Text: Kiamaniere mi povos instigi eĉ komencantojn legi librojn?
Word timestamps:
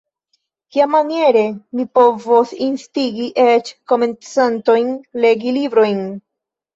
Kiamaniere 0.75 1.41
mi 1.79 1.83
povos 1.97 2.53
instigi 2.67 3.27
eĉ 3.43 3.69
komencantojn 3.93 4.89
legi 5.27 5.55
librojn? 5.59 6.01